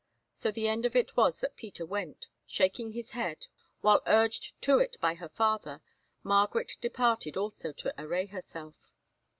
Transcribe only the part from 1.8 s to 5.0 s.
went, shaking his head, while, urged to it